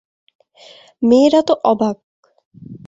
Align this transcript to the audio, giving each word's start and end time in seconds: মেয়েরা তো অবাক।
মেয়েরা 1.01 1.41
তো 1.47 1.53
অবাক। 1.63 1.97